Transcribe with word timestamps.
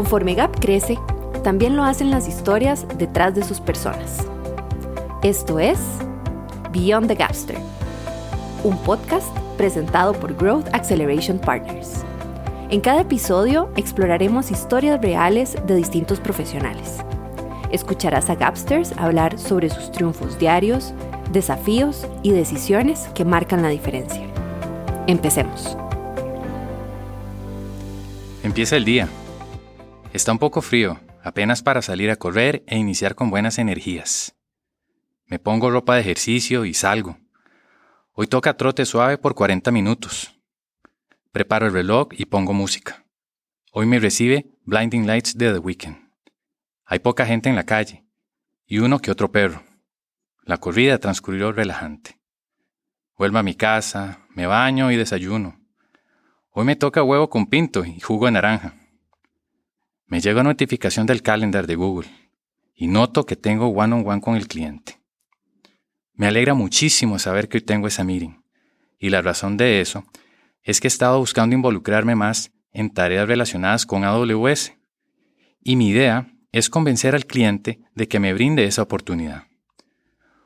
Conforme 0.00 0.34
Gap 0.34 0.58
crece, 0.58 0.98
también 1.44 1.76
lo 1.76 1.84
hacen 1.84 2.10
las 2.10 2.26
historias 2.26 2.86
detrás 2.96 3.34
de 3.34 3.44
sus 3.44 3.60
personas. 3.60 4.26
Esto 5.22 5.58
es 5.58 5.78
Beyond 6.72 7.08
the 7.08 7.14
Gapster, 7.14 7.58
un 8.64 8.78
podcast 8.78 9.28
presentado 9.58 10.14
por 10.14 10.34
Growth 10.34 10.68
Acceleration 10.72 11.38
Partners. 11.38 12.02
En 12.70 12.80
cada 12.80 13.02
episodio 13.02 13.68
exploraremos 13.76 14.50
historias 14.50 15.02
reales 15.02 15.58
de 15.66 15.76
distintos 15.76 16.18
profesionales. 16.18 17.00
Escucharás 17.70 18.30
a 18.30 18.36
Gapsters 18.36 18.94
hablar 18.96 19.38
sobre 19.38 19.68
sus 19.68 19.92
triunfos 19.92 20.38
diarios, 20.38 20.94
desafíos 21.30 22.06
y 22.22 22.30
decisiones 22.30 23.10
que 23.14 23.26
marcan 23.26 23.60
la 23.60 23.68
diferencia. 23.68 24.22
Empecemos. 25.06 25.76
Empieza 28.42 28.78
el 28.78 28.86
día. 28.86 29.06
Está 30.12 30.32
un 30.32 30.40
poco 30.40 30.60
frío, 30.60 30.98
apenas 31.22 31.62
para 31.62 31.82
salir 31.82 32.10
a 32.10 32.16
correr 32.16 32.64
e 32.66 32.76
iniciar 32.76 33.14
con 33.14 33.30
buenas 33.30 33.58
energías. 33.58 34.34
Me 35.26 35.38
pongo 35.38 35.70
ropa 35.70 35.94
de 35.94 36.00
ejercicio 36.00 36.64
y 36.64 36.74
salgo. 36.74 37.16
Hoy 38.12 38.26
toca 38.26 38.56
trote 38.56 38.84
suave 38.86 39.18
por 39.18 39.36
40 39.36 39.70
minutos. 39.70 40.36
Preparo 41.30 41.68
el 41.68 41.72
reloj 41.72 42.08
y 42.10 42.24
pongo 42.24 42.52
música. 42.52 43.06
Hoy 43.70 43.86
me 43.86 44.00
recibe 44.00 44.50
Blinding 44.64 45.06
Lights 45.06 45.38
de 45.38 45.52
The 45.52 45.60
Weeknd. 45.60 45.96
Hay 46.86 46.98
poca 46.98 47.24
gente 47.24 47.48
en 47.48 47.54
la 47.54 47.64
calle 47.64 48.04
y 48.66 48.80
uno 48.80 48.98
que 48.98 49.12
otro 49.12 49.30
perro. 49.30 49.62
La 50.42 50.56
corrida 50.56 50.98
transcurrió 50.98 51.52
relajante. 51.52 52.18
Vuelvo 53.16 53.38
a 53.38 53.44
mi 53.44 53.54
casa, 53.54 54.26
me 54.30 54.48
baño 54.48 54.90
y 54.90 54.96
desayuno. 54.96 55.60
Hoy 56.50 56.64
me 56.64 56.74
toca 56.74 57.04
huevo 57.04 57.30
con 57.30 57.46
pinto 57.46 57.84
y 57.84 58.00
jugo 58.00 58.26
de 58.26 58.32
naranja. 58.32 58.79
Me 60.10 60.20
llega 60.20 60.42
notificación 60.42 61.06
del 61.06 61.22
calendar 61.22 61.68
de 61.68 61.76
Google 61.76 62.10
y 62.74 62.88
noto 62.88 63.24
que 63.24 63.36
tengo 63.36 63.68
one 63.68 63.94
on 63.94 64.04
one 64.04 64.20
con 64.20 64.34
el 64.34 64.48
cliente. 64.48 65.00
Me 66.14 66.26
alegra 66.26 66.52
muchísimo 66.52 67.20
saber 67.20 67.48
que 67.48 67.58
hoy 67.58 67.62
tengo 67.62 67.86
esa 67.86 68.02
meeting 68.02 68.42
y 68.98 69.10
la 69.10 69.22
razón 69.22 69.56
de 69.56 69.80
eso 69.80 70.04
es 70.64 70.80
que 70.80 70.88
he 70.88 70.90
estado 70.90 71.20
buscando 71.20 71.54
involucrarme 71.54 72.16
más 72.16 72.50
en 72.72 72.90
tareas 72.90 73.28
relacionadas 73.28 73.86
con 73.86 74.02
AWS 74.02 74.72
y 75.62 75.76
mi 75.76 75.90
idea 75.90 76.34
es 76.50 76.68
convencer 76.70 77.14
al 77.14 77.26
cliente 77.26 77.80
de 77.94 78.08
que 78.08 78.18
me 78.18 78.34
brinde 78.34 78.64
esa 78.64 78.82
oportunidad. 78.82 79.44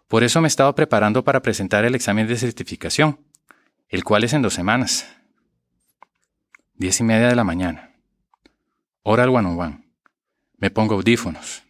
Por 0.09 0.25
eso 0.25 0.43
me 0.43 0.47
he 0.47 0.49
estado 0.49 0.75
preparando 0.75 1.25
para 1.25 1.41
presentar 1.41 1.87
el 1.87 1.95
examen 1.95 2.29
de 2.29 2.37
certificación, 2.37 3.19
el 3.89 4.05
cual 4.05 4.25
es 4.25 4.35
en 4.35 4.43
dos 4.43 4.53
semanas. 4.53 5.09
Diez 6.75 7.01
y 7.01 7.05
media 7.05 7.29
de 7.29 7.35
la 7.35 7.45
mañana. 7.45 7.94
Hora 9.07 9.25
al 9.25 9.29
one 9.29 9.47
on 9.47 9.61
one. 9.61 9.85
Me 10.57 10.71
pongo 10.71 10.95
audífonos. 10.95 11.63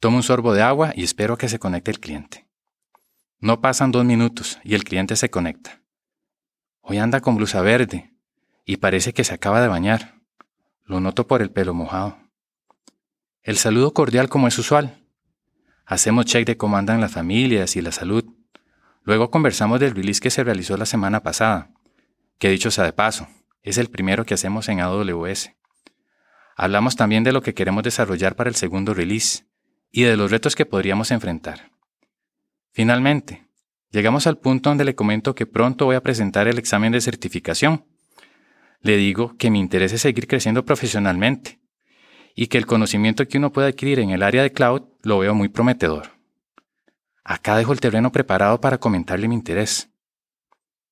Tomo 0.00 0.16
un 0.16 0.22
sorbo 0.22 0.54
de 0.54 0.62
agua 0.62 0.94
y 0.96 1.04
espero 1.04 1.36
que 1.36 1.50
se 1.50 1.58
conecte 1.58 1.90
el 1.90 2.00
cliente. 2.00 2.46
No 3.40 3.60
pasan 3.60 3.92
dos 3.92 4.06
minutos 4.06 4.58
y 4.64 4.74
el 4.74 4.82
cliente 4.82 5.16
se 5.16 5.28
conecta. 5.28 5.82
Hoy 6.80 6.96
anda 6.96 7.20
con 7.20 7.36
blusa 7.36 7.60
verde 7.60 8.14
y 8.64 8.78
parece 8.78 9.12
que 9.12 9.22
se 9.22 9.34
acaba 9.34 9.60
de 9.60 9.68
bañar. 9.68 10.14
Lo 10.84 10.98
noto 10.98 11.26
por 11.26 11.42
el 11.42 11.50
pelo 11.50 11.74
mojado. 11.74 12.16
El 13.42 13.58
saludo 13.58 13.92
cordial 13.92 14.30
como 14.30 14.48
es 14.48 14.58
usual. 14.58 15.04
Hacemos 15.84 16.24
check 16.24 16.46
de 16.46 16.56
cómo 16.56 16.78
andan 16.78 17.02
las 17.02 17.12
familias 17.12 17.76
y 17.76 17.82
la 17.82 17.92
salud. 17.92 18.24
Luego 19.02 19.30
conversamos 19.30 19.78
del 19.78 19.94
release 19.94 20.22
que 20.22 20.30
se 20.30 20.42
realizó 20.42 20.78
la 20.78 20.86
semana 20.86 21.22
pasada, 21.22 21.70
que 22.38 22.48
dicho 22.48 22.70
sea 22.70 22.84
de 22.84 22.94
paso, 22.94 23.28
es 23.62 23.76
el 23.76 23.90
primero 23.90 24.24
que 24.24 24.32
hacemos 24.32 24.70
en 24.70 24.80
AWS. 24.80 25.55
Hablamos 26.58 26.96
también 26.96 27.22
de 27.22 27.32
lo 27.32 27.42
que 27.42 27.52
queremos 27.52 27.82
desarrollar 27.82 28.34
para 28.34 28.48
el 28.48 28.56
segundo 28.56 28.94
release 28.94 29.44
y 29.92 30.02
de 30.02 30.16
los 30.16 30.30
retos 30.30 30.56
que 30.56 30.64
podríamos 30.64 31.10
enfrentar. 31.10 31.70
Finalmente, 32.72 33.46
llegamos 33.90 34.26
al 34.26 34.38
punto 34.38 34.70
donde 34.70 34.86
le 34.86 34.94
comento 34.94 35.34
que 35.34 35.44
pronto 35.44 35.84
voy 35.84 35.96
a 35.96 36.02
presentar 36.02 36.48
el 36.48 36.58
examen 36.58 36.92
de 36.92 37.02
certificación. 37.02 37.84
Le 38.80 38.96
digo 38.96 39.36
que 39.36 39.50
mi 39.50 39.60
interés 39.60 39.92
es 39.92 40.00
seguir 40.00 40.26
creciendo 40.26 40.64
profesionalmente 40.64 41.60
y 42.34 42.46
que 42.46 42.56
el 42.56 42.66
conocimiento 42.66 43.28
que 43.28 43.36
uno 43.36 43.52
puede 43.52 43.68
adquirir 43.68 44.00
en 44.00 44.10
el 44.10 44.22
área 44.22 44.42
de 44.42 44.52
cloud 44.52 44.82
lo 45.02 45.18
veo 45.18 45.34
muy 45.34 45.48
prometedor. 45.48 46.12
Acá 47.22 47.56
dejo 47.56 47.74
el 47.74 47.80
terreno 47.80 48.12
preparado 48.12 48.62
para 48.62 48.78
comentarle 48.78 49.28
mi 49.28 49.34
interés. 49.34 49.90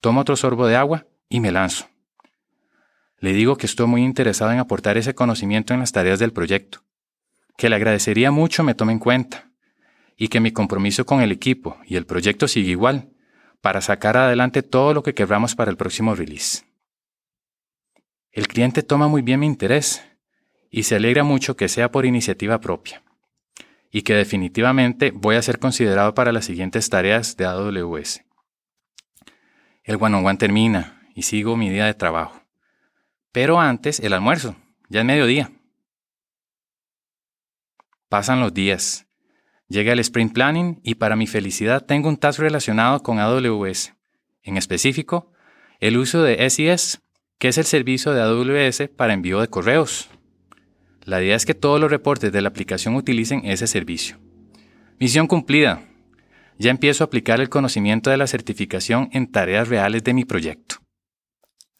Tomo 0.00 0.20
otro 0.20 0.36
sorbo 0.36 0.66
de 0.66 0.76
agua 0.76 1.06
y 1.30 1.40
me 1.40 1.52
lanzo. 1.52 1.86
Le 3.24 3.32
digo 3.32 3.56
que 3.56 3.64
estoy 3.64 3.86
muy 3.86 4.02
interesado 4.02 4.52
en 4.52 4.58
aportar 4.58 4.98
ese 4.98 5.14
conocimiento 5.14 5.72
en 5.72 5.80
las 5.80 5.92
tareas 5.92 6.18
del 6.18 6.34
proyecto, 6.34 6.84
que 7.56 7.70
le 7.70 7.76
agradecería 7.76 8.30
mucho 8.30 8.62
me 8.62 8.74
tome 8.74 8.92
en 8.92 8.98
cuenta 8.98 9.50
y 10.14 10.28
que 10.28 10.40
mi 10.40 10.52
compromiso 10.52 11.06
con 11.06 11.22
el 11.22 11.32
equipo 11.32 11.78
y 11.86 11.96
el 11.96 12.04
proyecto 12.04 12.48
sigue 12.48 12.72
igual 12.72 13.14
para 13.62 13.80
sacar 13.80 14.18
adelante 14.18 14.62
todo 14.62 14.92
lo 14.92 15.02
que 15.02 15.14
queramos 15.14 15.54
para 15.54 15.70
el 15.70 15.78
próximo 15.78 16.14
release. 16.14 16.66
El 18.30 18.46
cliente 18.46 18.82
toma 18.82 19.08
muy 19.08 19.22
bien 19.22 19.40
mi 19.40 19.46
interés 19.46 20.04
y 20.68 20.82
se 20.82 20.96
alegra 20.96 21.24
mucho 21.24 21.56
que 21.56 21.70
sea 21.70 21.90
por 21.90 22.04
iniciativa 22.04 22.60
propia 22.60 23.02
y 23.90 24.02
que 24.02 24.12
definitivamente 24.12 25.12
voy 25.12 25.36
a 25.36 25.42
ser 25.42 25.58
considerado 25.58 26.12
para 26.12 26.30
las 26.30 26.44
siguientes 26.44 26.90
tareas 26.90 27.38
de 27.38 27.46
AWS. 27.46 28.22
El 29.82 29.96
one 29.98 30.14
on 30.14 30.26
one 30.26 30.36
termina 30.36 31.08
y 31.14 31.22
sigo 31.22 31.56
mi 31.56 31.70
día 31.70 31.86
de 31.86 31.94
trabajo. 31.94 32.43
Pero 33.34 33.58
antes, 33.58 33.98
el 33.98 34.12
almuerzo, 34.12 34.54
ya 34.88 35.00
es 35.00 35.06
mediodía. 35.06 35.50
Pasan 38.08 38.38
los 38.38 38.54
días. 38.54 39.08
Llega 39.66 39.92
el 39.92 39.98
sprint 39.98 40.32
planning 40.32 40.80
y 40.84 40.94
para 40.94 41.16
mi 41.16 41.26
felicidad 41.26 41.84
tengo 41.84 42.08
un 42.08 42.16
task 42.16 42.38
relacionado 42.38 43.02
con 43.02 43.18
AWS. 43.18 43.92
En 44.44 44.56
específico, 44.56 45.32
el 45.80 45.96
uso 45.96 46.22
de 46.22 46.48
SES, 46.48 47.02
que 47.40 47.48
es 47.48 47.58
el 47.58 47.64
servicio 47.64 48.12
de 48.12 48.22
AWS 48.22 48.88
para 48.96 49.14
envío 49.14 49.40
de 49.40 49.48
correos. 49.48 50.08
La 51.02 51.20
idea 51.20 51.34
es 51.34 51.44
que 51.44 51.54
todos 51.54 51.80
los 51.80 51.90
reportes 51.90 52.30
de 52.30 52.40
la 52.40 52.50
aplicación 52.50 52.94
utilicen 52.94 53.44
ese 53.46 53.66
servicio. 53.66 54.16
Misión 55.00 55.26
cumplida. 55.26 55.82
Ya 56.56 56.70
empiezo 56.70 57.02
a 57.02 57.06
aplicar 57.08 57.40
el 57.40 57.48
conocimiento 57.48 58.10
de 58.10 58.16
la 58.16 58.28
certificación 58.28 59.08
en 59.12 59.32
tareas 59.32 59.66
reales 59.66 60.04
de 60.04 60.14
mi 60.14 60.24
proyecto. 60.24 60.83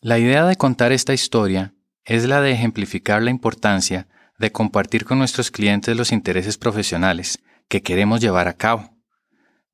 La 0.05 0.19
idea 0.19 0.45
de 0.45 0.57
contar 0.57 0.93
esta 0.93 1.15
historia 1.15 1.73
es 2.05 2.29
la 2.29 2.43
de 2.43 2.53
ejemplificar 2.53 3.23
la 3.23 3.31
importancia 3.31 4.07
de 4.39 4.53
compartir 4.53 5.07
con 5.07 5.17
nuestros 5.17 5.51
clientes 5.51 5.97
los 5.97 6.13
intereses 6.13 6.59
profesionales 6.59 7.39
que 7.69 7.81
queremos 7.81 8.21
llevar 8.21 8.47
a 8.47 8.53
cabo. 8.53 8.99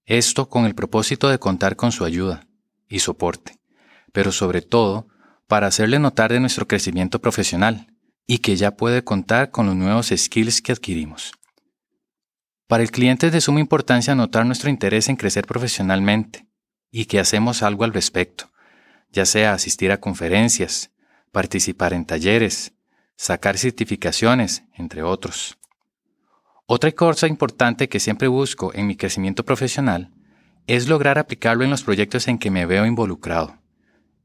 Esto 0.05 0.49
con 0.49 0.67
el 0.67 0.77
propósito 0.77 1.29
de 1.29 1.41
contar 1.41 1.75
con 1.75 1.91
su 1.91 2.05
ayuda 2.05 2.47
y 2.89 3.01
soporte, 3.01 3.59
pero 4.13 4.31
sobre 4.31 4.63
todo 4.63 5.09
para 5.49 5.67
hacerle 5.67 5.99
notar 5.99 6.33
de 6.33 6.39
nuestro 6.39 6.69
crecimiento 6.69 7.21
profesional 7.21 7.89
y 8.25 8.39
que 8.39 8.55
ya 8.55 8.77
puede 8.77 9.03
contar 9.03 9.51
con 9.51 9.67
los 9.67 9.75
nuevos 9.75 10.13
skills 10.17 10.63
que 10.63 10.71
adquirimos. 10.71 11.33
Para 12.69 12.85
el 12.85 12.93
cliente 12.93 13.27
es 13.27 13.33
de 13.33 13.41
suma 13.41 13.59
importancia 13.59 14.15
notar 14.15 14.47
nuestro 14.47 14.71
interés 14.71 15.09
en 15.09 15.17
crecer 15.17 15.45
profesionalmente 15.45 16.47
y 16.89 17.07
que 17.07 17.19
hacemos 17.19 17.65
algo 17.65 17.83
al 17.83 17.93
respecto 17.93 18.50
ya 19.13 19.27
sea 19.27 19.53
asistir 19.53 19.93
a 19.93 20.01
conferencias, 20.01 20.91
participar 21.33 21.93
en 21.93 22.05
talleres, 22.05 22.73
sacar 23.17 23.59
certificaciones, 23.59 24.65
entre 24.75 25.03
otros. 25.03 25.59
Otra 26.67 26.93
cosa 26.93 27.27
importante 27.27 27.89
que 27.89 28.01
siempre 28.01 28.29
busco 28.29 28.73
en 28.75 28.87
mi 28.87 28.97
crecimiento 28.97 29.45
profesional 29.45 30.13
es 30.67 30.89
lograr 30.89 31.19
aplicarlo 31.19 31.65
en 31.65 31.71
los 31.71 31.83
proyectos 31.83 32.29
en 32.29 32.39
que 32.39 32.51
me 32.51 32.67
veo 32.67 32.87
involucrado. 32.87 33.59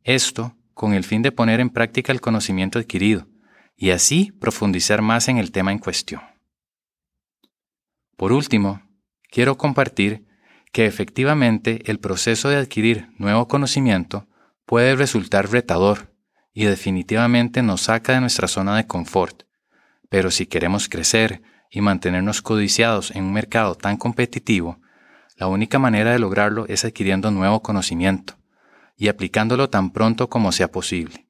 Esto 0.04 0.56
con 0.76 0.94
el 0.94 1.04
fin 1.04 1.24
de 1.24 1.32
poner 1.32 1.60
en 1.60 1.72
práctica 1.72 2.12
el 2.12 2.22
conocimiento 2.22 2.78
adquirido 2.78 3.28
y 3.76 3.90
así 3.90 4.32
profundizar 4.40 5.02
más 5.02 5.28
en 5.28 5.38
el 5.38 5.52
tema 5.52 5.72
en 5.72 5.80
cuestión. 5.80 6.22
Por 8.16 8.32
último, 8.32 8.82
quiero 9.32 9.58
compartir 9.58 10.26
que 10.72 10.86
efectivamente 10.86 11.82
el 11.90 12.00
proceso 12.00 12.50
de 12.50 12.58
adquirir 12.58 13.10
nuevo 13.18 13.48
conocimiento 13.48 14.28
puede 14.66 14.96
resultar 14.96 15.52
retador 15.52 16.14
y 16.54 16.66
definitivamente 16.66 17.62
nos 17.62 17.82
saca 17.82 18.14
de 18.14 18.22
nuestra 18.22 18.48
zona 18.48 18.78
de 18.78 18.88
confort. 18.88 19.44
Pero 20.10 20.32
si 20.32 20.46
queremos 20.46 20.88
crecer 20.90 21.42
y 21.70 21.82
mantenernos 21.82 22.42
codiciados 22.42 23.12
en 23.12 23.26
un 23.26 23.34
mercado 23.34 23.76
tan 23.76 23.98
competitivo, 23.98 24.80
la 25.38 25.48
única 25.48 25.80
manera 25.80 26.12
de 26.12 26.20
lograrlo 26.20 26.66
es 26.68 26.86
adquiriendo 26.86 27.30
nuevo 27.32 27.62
conocimiento 27.62 28.36
y 28.96 29.10
aplicándolo 29.10 29.70
tan 29.70 29.92
pronto 29.92 30.30
como 30.30 30.52
sea 30.52 30.72
posible. 30.72 31.28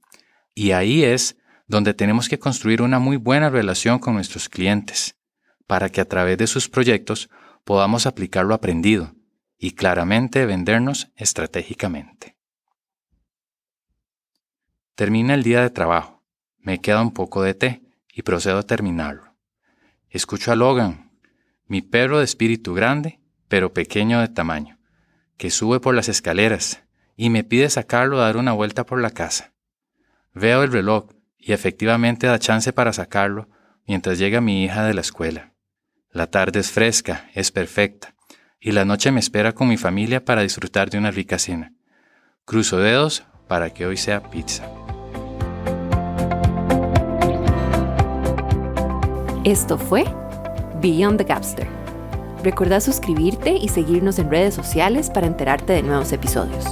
Y 0.54 0.72
ahí 0.72 1.04
es 1.04 1.38
donde 1.68 1.96
tenemos 1.96 2.30
que 2.30 2.38
construir 2.38 2.82
una 2.82 3.00
muy 3.00 3.18
buena 3.18 3.50
relación 3.50 3.98
con 3.98 4.14
nuestros 4.14 4.50
clientes, 4.50 5.16
para 5.66 5.90
que 5.90 6.02
a 6.02 6.06
través 6.06 6.38
de 6.38 6.46
sus 6.46 6.70
proyectos 6.70 7.30
podamos 7.64 8.06
aplicar 8.06 8.46
lo 8.46 8.54
aprendido 8.54 9.16
y 9.58 9.72
claramente 9.72 10.46
vendernos 10.46 11.12
estratégicamente. 11.16 12.35
Termina 14.96 15.34
el 15.34 15.44
día 15.44 15.62
de 15.62 15.70
trabajo, 15.70 16.24
me 16.58 16.80
queda 16.80 17.02
un 17.02 17.12
poco 17.12 17.44
de 17.44 17.54
té 17.54 17.82
y 18.14 18.22
procedo 18.22 18.60
a 18.60 18.64
terminarlo. 18.64 19.36
Escucho 20.10 20.54
a 20.54 20.56
Logan, 20.56 21.12
mi 21.68 21.82
perro 21.82 22.20
de 22.20 22.24
espíritu 22.24 22.74
grande, 22.74 23.20
pero 23.50 23.74
pequeño 23.74 24.22
de 24.22 24.30
tamaño, 24.30 24.80
que 25.36 25.52
sube 25.52 25.82
por 25.82 25.96
las 25.96 26.08
escaleras 26.08 26.84
y 27.18 27.30
me 27.30 27.44
pide 27.44 27.70
sacarlo 27.70 28.22
a 28.22 28.26
dar 28.26 28.38
una 28.38 28.54
vuelta 28.54 28.86
por 28.86 29.02
la 29.02 29.10
casa. 29.10 29.54
Veo 30.34 30.64
el 30.64 30.72
reloj 30.72 31.10
y 31.38 31.52
efectivamente 31.52 32.28
da 32.28 32.40
chance 32.40 32.72
para 32.72 32.94
sacarlo 32.94 33.50
mientras 33.86 34.18
llega 34.18 34.40
mi 34.40 34.64
hija 34.64 34.86
de 34.86 34.94
la 34.94 35.02
escuela. 35.02 35.54
La 36.10 36.28
tarde 36.28 36.62
es 36.62 36.72
fresca, 36.72 37.30
es 37.34 37.52
perfecta, 37.52 38.16
y 38.62 38.72
la 38.72 38.86
noche 38.86 39.12
me 39.12 39.20
espera 39.20 39.52
con 39.52 39.68
mi 39.68 39.76
familia 39.76 40.24
para 40.24 40.44
disfrutar 40.44 40.90
de 40.90 40.98
una 40.98 41.12
rica 41.12 41.38
cena. 41.38 41.74
Cruzo 42.46 42.78
dedos 42.78 43.26
para 43.50 43.72
que 43.72 43.86
hoy 43.86 43.98
sea 43.98 44.24
pizza. 44.30 44.85
Esto 49.46 49.78
fue 49.78 50.04
Beyond 50.82 51.20
the 51.20 51.24
Gapster. 51.24 51.68
Recuerda 52.44 52.82
suscribirte 52.82 53.52
y 53.52 53.68
seguirnos 53.68 54.18
en 54.18 54.32
redes 54.32 54.56
sociales 54.56 55.12
para 55.12 55.28
enterarte 55.28 55.74
de 55.74 55.84
nuevos 55.84 56.12
episodios. 56.12 56.66